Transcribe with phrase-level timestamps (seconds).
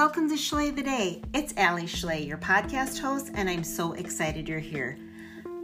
[0.00, 1.20] Welcome to Schley the Day.
[1.34, 4.96] It's Alli Schley, your podcast host, and I'm so excited you're here.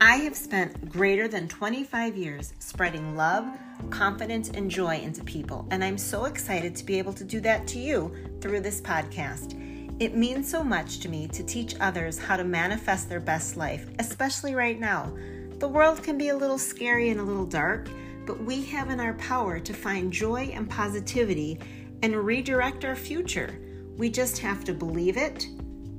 [0.03, 3.46] I have spent greater than 25 years spreading love,
[3.88, 7.67] confidence, and joy into people, and I'm so excited to be able to do that
[7.69, 9.54] to you through this podcast.
[10.03, 13.89] It means so much to me to teach others how to manifest their best life,
[14.01, 15.16] especially right now.
[15.61, 17.89] The world can be a little scary and a little dark,
[18.27, 21.59] but we have in our power to find joy and positivity
[22.03, 23.59] and redirect our future.
[23.97, 25.47] We just have to believe it,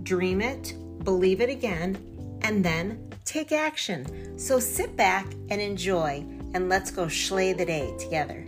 [0.03, 1.97] dream it, believe it again,
[2.43, 4.37] and then take action.
[4.37, 6.23] So sit back and enjoy,
[6.53, 8.45] and let's go schley the day together.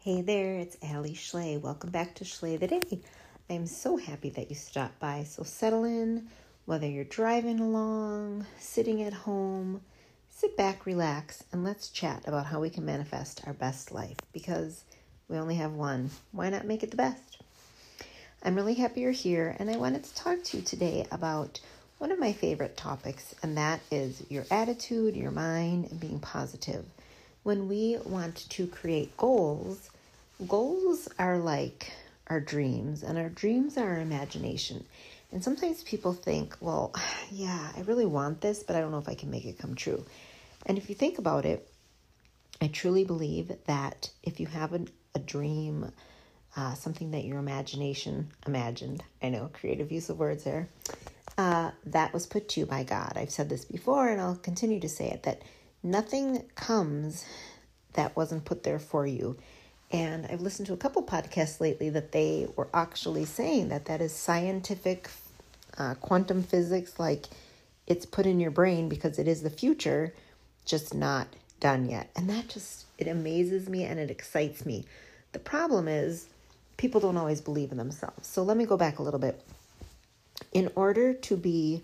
[0.00, 1.56] Hey there, it's Alli Schley.
[1.56, 3.00] Welcome back to Schley the Day.
[3.48, 5.24] I'm so happy that you stopped by.
[5.24, 6.28] So settle in,
[6.66, 9.80] whether you're driving along, sitting at home,
[10.28, 14.84] sit back, relax, and let's chat about how we can manifest our best life because
[15.28, 16.10] we only have one.
[16.32, 17.38] Why not make it the best?
[18.42, 21.58] I'm really happy you're here, and I wanted to talk to you today about
[21.98, 26.84] one of my favorite topics, and that is your attitude, your mind, and being positive.
[27.42, 29.90] When we want to create goals,
[30.46, 31.90] goals are like
[32.28, 34.84] our dreams, and our dreams are our imagination.
[35.32, 36.94] And sometimes people think, well,
[37.32, 39.74] yeah, I really want this, but I don't know if I can make it come
[39.74, 40.04] true.
[40.66, 41.68] And if you think about it,
[42.60, 45.92] I truly believe that if you have an, a dream,
[46.56, 50.68] uh, something that your imagination imagined, I know, creative use of words there,
[51.36, 53.12] uh, that was put to you by God.
[53.16, 55.42] I've said this before and I'll continue to say it that
[55.82, 57.26] nothing comes
[57.92, 59.36] that wasn't put there for you.
[59.92, 64.00] And I've listened to a couple podcasts lately that they were actually saying that that
[64.00, 65.10] is scientific
[65.78, 67.26] uh, quantum physics, like
[67.86, 70.14] it's put in your brain because it is the future,
[70.64, 71.28] just not
[71.60, 72.10] done yet.
[72.16, 74.84] And that just, it amazes me and it excites me
[75.36, 76.28] the problem is
[76.78, 78.26] people don't always believe in themselves.
[78.26, 79.38] So let me go back a little bit.
[80.50, 81.82] In order to be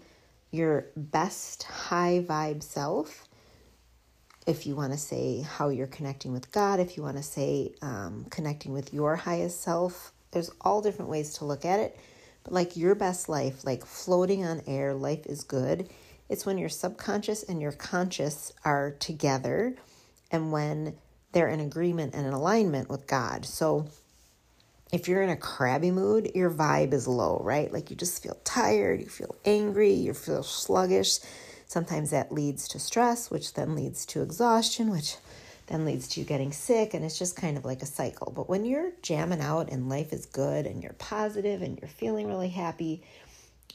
[0.50, 3.28] your best high vibe self,
[4.46, 7.74] if you want to say how you're connecting with God, if you want to say
[7.82, 11.98] um, connecting with your highest self, there's all different ways to look at it.
[12.44, 15.90] But like your best life, like floating on air, life is good.
[16.32, 19.76] It's when your subconscious and your conscious are together
[20.30, 20.96] and when
[21.32, 23.44] they're in agreement and in alignment with God.
[23.44, 23.88] So
[24.90, 27.70] if you're in a crabby mood, your vibe is low, right?
[27.70, 31.18] Like you just feel tired, you feel angry, you feel sluggish.
[31.66, 35.16] Sometimes that leads to stress, which then leads to exhaustion, which
[35.66, 36.94] then leads to you getting sick.
[36.94, 38.32] And it's just kind of like a cycle.
[38.34, 42.26] But when you're jamming out and life is good and you're positive and you're feeling
[42.26, 43.02] really happy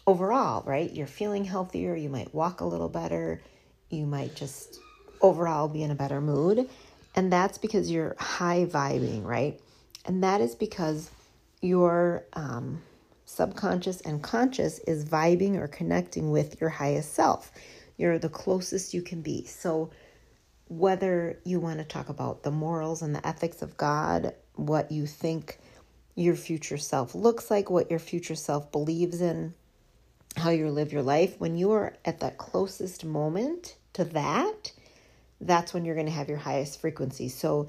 [0.08, 0.92] overall, right?
[0.94, 3.42] You're feeling healthier, you might walk a little better,
[3.90, 4.80] you might just
[5.22, 6.70] overall be in a better mood.
[7.16, 9.60] And that's because you're high vibing, right?
[10.06, 11.12] And that is because
[11.62, 12.82] your um,
[13.26, 17.52] subconscious and conscious is vibing or connecting with your highest self.
[17.98, 19.46] You're the closest you can be.
[19.46, 19.92] So,
[20.70, 25.08] whether you want to talk about the morals and the ethics of God, what you
[25.08, 25.60] think
[26.16, 29.54] your future self looks like, what your future self believes in,
[30.38, 34.72] how you live your life, when you are at that closest moment to that,
[35.42, 37.30] that's when you're going to have your highest frequency.
[37.30, 37.68] So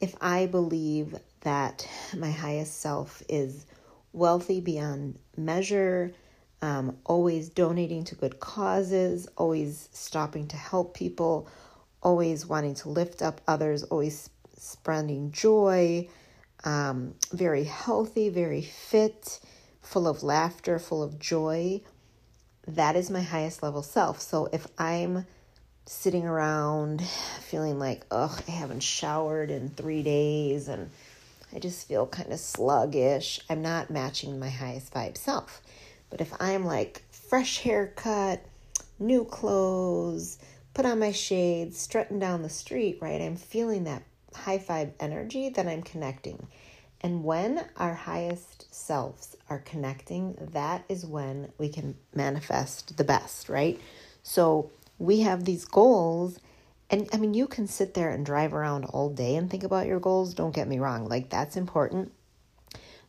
[0.00, 3.66] if I believe that my highest self is
[4.12, 6.12] wealthy beyond measure,
[6.62, 11.48] um, always donating to good causes, always stopping to help people,
[12.02, 16.06] always wanting to lift up others, always spreading joy,
[16.64, 19.40] um, very healthy, very fit,
[19.80, 21.80] full of laughter, full of joy.
[22.66, 24.20] That is my highest level self.
[24.20, 25.26] So if I'm
[25.86, 27.02] sitting around
[27.40, 30.90] feeling like, ugh, I haven't showered in three days and
[31.52, 33.40] I just feel kind of sluggish.
[33.48, 35.60] I'm not matching my highest vibe self.
[36.08, 38.44] But if I'm like fresh haircut,
[38.98, 40.38] new clothes,
[40.74, 43.20] put on my shades, strutting down the street, right?
[43.20, 44.02] I'm feeling that
[44.34, 46.46] high five energy that I'm connecting.
[47.02, 53.48] And when our highest selves are connecting, that is when we can manifest the best,
[53.48, 53.80] right?
[54.22, 56.38] So we have these goals
[56.90, 59.86] and I mean you can sit there and drive around all day and think about
[59.86, 62.12] your goals, don't get me wrong, like that's important.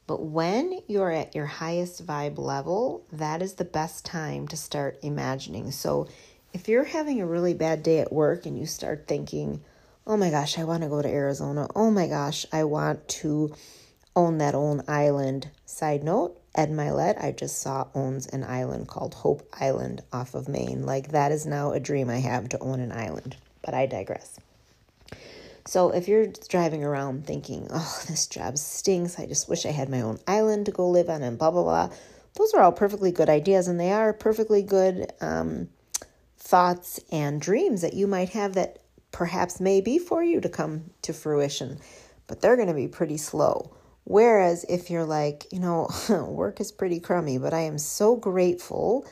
[0.07, 4.99] But when you're at your highest vibe level, that is the best time to start
[5.01, 5.71] imagining.
[5.71, 6.07] So
[6.53, 9.61] if you're having a really bad day at work and you start thinking,
[10.05, 11.67] oh my gosh, I want to go to Arizona.
[11.75, 13.53] Oh my gosh, I want to
[14.15, 15.49] own that own island.
[15.65, 20.49] Side note, Ed Mylett, I just saw owns an island called Hope Island off of
[20.49, 20.85] Maine.
[20.85, 24.39] Like that is now a dream I have to own an island, but I digress.
[25.65, 29.89] So if you're driving around thinking, oh, this job stinks, I just wish I had
[29.89, 31.89] my own island to go live on, and blah, blah, blah,
[32.35, 35.69] those are all perfectly good ideas, and they are perfectly good um,
[36.37, 38.80] thoughts and dreams that you might have that
[39.11, 41.79] perhaps may be for you to come to fruition,
[42.27, 43.75] but they're going to be pretty slow.
[44.03, 49.05] Whereas if you're like, you know, work is pretty crummy, but I am so grateful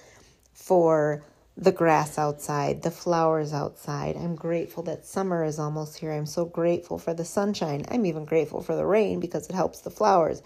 [0.53, 1.23] for
[1.57, 4.15] the grass outside, the flowers outside.
[4.15, 6.11] I'm grateful that summer is almost here.
[6.11, 7.85] I'm so grateful for the sunshine.
[7.89, 10.41] I'm even grateful for the rain because it helps the flowers.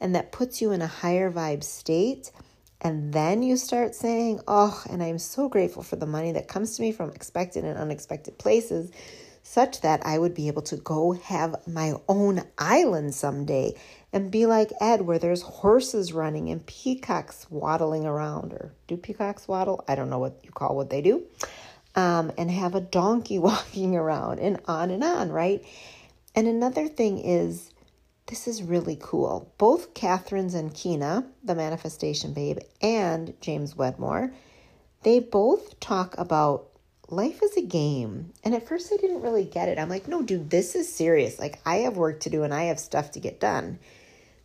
[0.00, 2.32] And that puts you in a higher vibe state.
[2.80, 6.76] And then you start saying, Oh, and I'm so grateful for the money that comes
[6.76, 8.90] to me from expected and unexpected places,
[9.42, 13.74] such that I would be able to go have my own island someday
[14.12, 18.52] and be like Ed, where there's horses running and peacocks waddling around.
[18.52, 19.84] Or do peacocks waddle?
[19.88, 21.24] I don't know what you call what they do.
[21.96, 25.64] Um, and have a donkey walking around and on and on, right?
[26.34, 27.70] And another thing is,
[28.26, 29.52] this is really cool.
[29.58, 34.32] Both Catherine's and Zenkina, the manifestation babe, and James Wedmore,
[35.02, 36.70] they both talk about
[37.10, 38.32] life is a game.
[38.42, 39.78] And at first I didn't really get it.
[39.78, 41.38] I'm like, no, dude, this is serious.
[41.38, 43.78] Like, I have work to do and I have stuff to get done.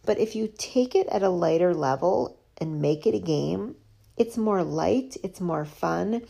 [0.06, 3.76] But if you take it at a lighter level and make it a game,
[4.18, 6.24] it's more light, it's more fun,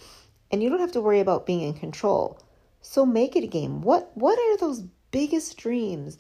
[0.52, 2.40] and you don't have to worry about being in control.
[2.82, 3.82] So make it a game.
[3.82, 6.18] What what are those biggest dreams?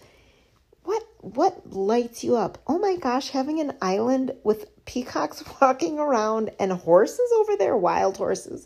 [0.89, 2.57] What what lights you up?
[2.65, 8.17] Oh my gosh, having an island with peacocks walking around and horses over there, wild
[8.17, 8.65] horses.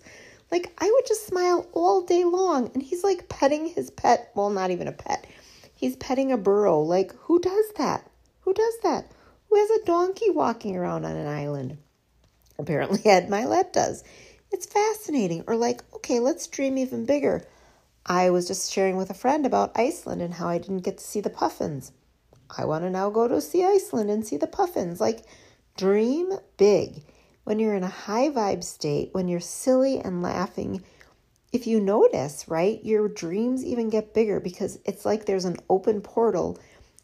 [0.49, 4.49] Like I would just smile all day long and he's like petting his pet, well
[4.49, 5.27] not even a pet.
[5.75, 6.79] He's petting a burro.
[6.79, 8.09] Like who does that?
[8.43, 9.11] Who does that?
[9.49, 11.77] Who has a donkey walking around on an island?
[12.57, 14.01] Apparently, Ed Mylett does.
[14.49, 15.43] It's fascinating.
[15.45, 17.45] Or, like, okay, let's dream even bigger.
[18.05, 21.03] I was just sharing with a friend about Iceland and how I didn't get to
[21.03, 21.91] see the puffins.
[22.57, 25.01] I want to now go to see Iceland and see the puffins.
[25.01, 25.25] Like,
[25.77, 27.03] dream big.
[27.43, 30.83] When you're in a high vibe state, when you're silly and laughing,
[31.51, 36.01] if you notice, right, your dreams even get bigger because it's like there's an open
[36.01, 36.57] portal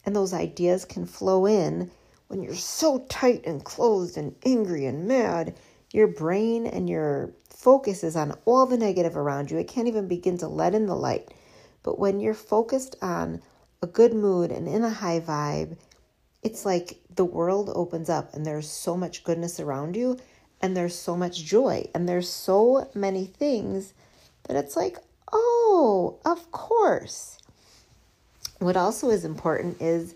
[0.06, 1.92] and those ideas can flow in
[2.28, 5.56] when you're so tight and closed and angry and mad.
[5.92, 9.58] Your brain and your focus is on all the negative around you.
[9.58, 11.34] It can't even begin to let in the light.
[11.84, 13.42] But when you're focused on
[13.82, 15.78] a good mood and in a high vibe,
[16.44, 20.18] it's like the world opens up and there's so much goodness around you
[20.62, 23.94] and there's so much joy and there's so many things
[24.44, 24.98] that it's like,
[25.32, 27.38] oh, of course.
[28.60, 30.16] What also is important is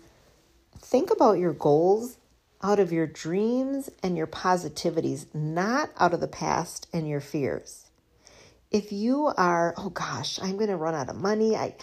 [0.78, 2.18] think about your goals
[2.62, 7.90] out of your dreams and your positivities, not out of the past and your fears.
[8.74, 11.54] If you are, oh gosh, I'm going to run out of money.
[11.54, 11.76] I,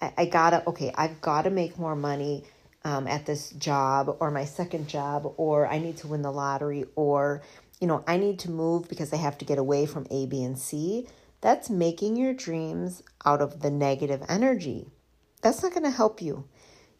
[0.00, 2.44] I, I gotta, okay, I've got to make more money
[2.84, 6.86] um, at this job or my second job, or I need to win the lottery,
[6.96, 7.42] or,
[7.80, 10.42] you know, I need to move because I have to get away from A, B,
[10.42, 11.06] and C.
[11.42, 14.86] That's making your dreams out of the negative energy
[15.42, 16.44] that's not going to help you.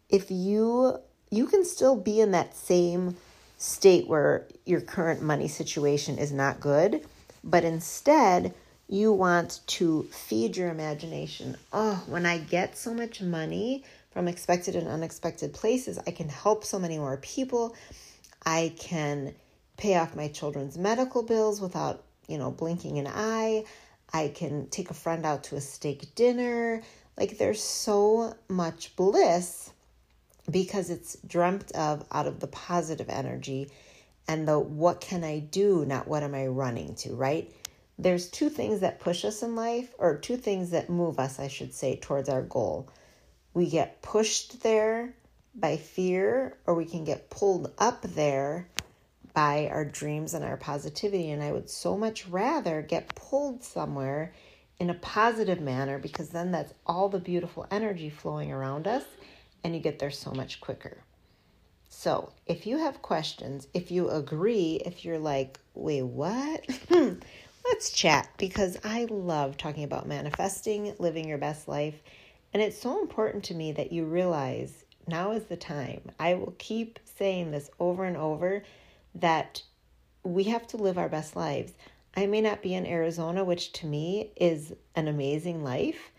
[0.09, 0.99] If you
[1.31, 3.15] you can still be in that same
[3.57, 7.05] state where your current money situation is not good,
[7.43, 8.53] but instead
[8.89, 11.55] you want to feed your imagination.
[11.71, 16.65] Oh, when I get so much money from expected and unexpected places, I can help
[16.65, 17.75] so many more people.
[18.43, 19.35] I can
[19.77, 23.65] pay off my children's medical bills without, you know, blinking an eye.
[24.11, 26.81] I can take a friend out to a steak dinner.
[27.15, 29.69] Like there's so much bliss
[30.49, 33.69] because it's dreamt of out of the positive energy
[34.27, 37.53] and the what can I do, not what am I running to, right?
[37.99, 41.49] There's two things that push us in life, or two things that move us, I
[41.49, 42.87] should say, towards our goal.
[43.53, 45.13] We get pushed there
[45.53, 48.69] by fear, or we can get pulled up there
[49.33, 51.29] by our dreams and our positivity.
[51.29, 54.33] And I would so much rather get pulled somewhere
[54.79, 59.03] in a positive manner because then that's all the beautiful energy flowing around us
[59.61, 60.99] and you get there so much quicker.
[61.89, 66.65] So, if you have questions, if you agree, if you're like, wait, what?
[67.65, 72.01] Let's chat because I love talking about manifesting, living your best life.
[72.53, 76.01] And it's so important to me that you realize now is the time.
[76.19, 78.63] I will keep saying this over and over
[79.15, 79.63] that
[80.23, 81.73] we have to live our best lives.
[82.15, 86.11] I may not be in Arizona, which to me is an amazing life,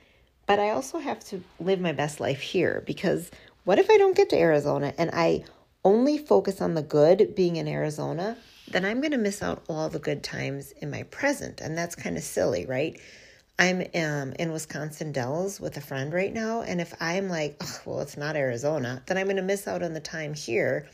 [0.46, 3.30] but I also have to live my best life here because
[3.64, 5.44] what if I don't get to Arizona and I
[5.84, 8.36] only focus on the good being in Arizona?
[8.68, 11.60] Then I'm going to miss out all the good times in my present.
[11.60, 13.00] And that's kind of silly, right?
[13.58, 18.00] I'm um, in Wisconsin Dells with a friend right now, and if I'm like, well,
[18.00, 20.88] it's not Arizona, then I'm going to miss out on the time here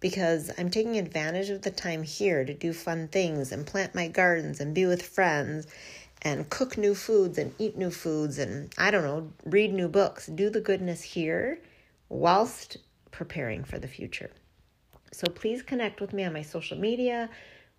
[0.00, 4.08] because I'm taking advantage of the time here to do fun things and plant my
[4.08, 5.66] gardens and be with friends
[6.22, 10.26] and cook new foods and eat new foods and I don't know, read new books,
[10.26, 11.58] do the goodness here
[12.08, 12.78] whilst
[13.12, 14.30] preparing for the future.
[15.12, 17.30] So please connect with me on my social media.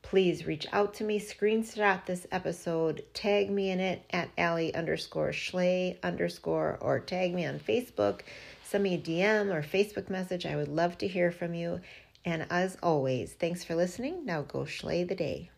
[0.03, 5.31] Please reach out to me, screenshot this episode, tag me in it at Alli underscore
[5.31, 8.21] Schley underscore, or tag me on Facebook.
[8.63, 10.45] Send me a DM or Facebook message.
[10.45, 11.79] I would love to hear from you.
[12.25, 14.25] And as always, thanks for listening.
[14.25, 15.49] Now go Schley the day.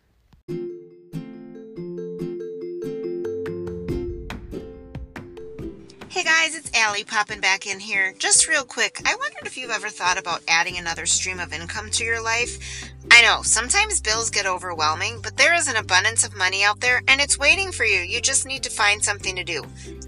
[6.16, 8.14] Hey guys, it's Alli popping back in here.
[8.18, 11.90] Just real quick, I wondered if you've ever thought about adding another stream of income
[11.90, 12.88] to your life.
[13.10, 17.02] I know, sometimes bills get overwhelming, but there is an abundance of money out there
[17.06, 18.00] and it's waiting for you.
[18.00, 19.62] You just need to find something to do.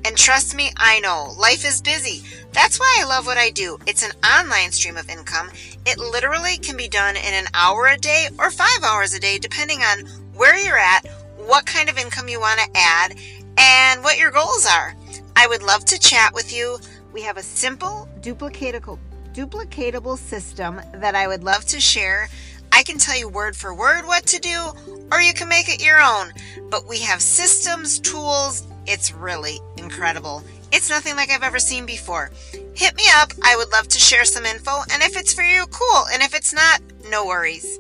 [0.07, 2.23] And trust me, I know, life is busy.
[2.53, 3.79] That's why I love what I do.
[3.87, 5.51] It's an online stream of income.
[5.85, 9.39] It literally can be done in an hour a day or five hours a day,
[9.39, 13.15] depending on where you're at, what kind of income you want to add,
[13.59, 14.95] and what your goals are.
[15.41, 16.81] I would love to chat with you.
[17.13, 18.99] We have a simple, duplicatable,
[19.33, 22.29] duplicatable system that I would love to share.
[22.73, 24.73] I can tell you word for word what to do,
[25.13, 26.33] or you can make it your own.
[26.71, 28.67] But we have systems, tools.
[28.89, 30.43] It's really incredible.
[30.73, 32.33] It's nothing like I've ever seen before.
[32.75, 33.31] Hit me up.
[33.45, 34.81] I would love to share some info.
[34.93, 36.03] And if it's for you, cool.
[36.13, 36.81] And if it's not,
[37.11, 37.79] no worries.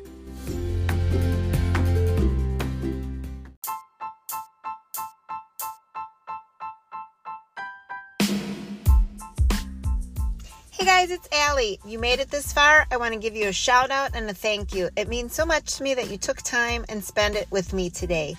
[10.88, 11.78] Guys, it's Alli.
[11.84, 12.86] You made it this far.
[12.90, 14.88] I want to give you a shout out and a thank you.
[14.96, 17.90] It means so much to me that you took time and spend it with me
[17.90, 18.36] today.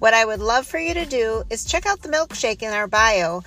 [0.00, 2.88] What I would love for you to do is check out the milkshake in our
[2.88, 3.44] bio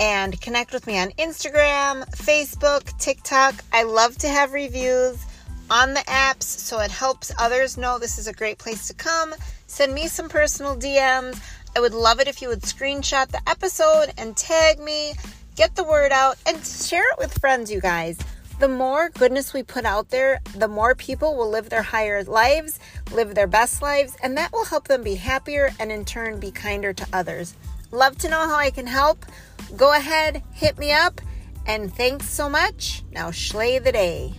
[0.00, 3.56] and connect with me on Instagram, Facebook, TikTok.
[3.74, 5.22] I love to have reviews
[5.70, 9.34] on the apps so it helps others know this is a great place to come.
[9.66, 11.38] Send me some personal DMs.
[11.76, 15.12] I would love it if you would screenshot the episode and tag me
[15.56, 18.18] get the word out, and share it with friends, you guys.
[18.58, 22.78] The more goodness we put out there, the more people will live their higher lives,
[23.10, 26.50] live their best lives, and that will help them be happier and in turn be
[26.50, 27.56] kinder to others.
[27.90, 29.26] Love to know how I can help.
[29.76, 31.20] Go ahead, hit me up,
[31.66, 33.02] and thanks so much.
[33.10, 34.34] Now, schley the day.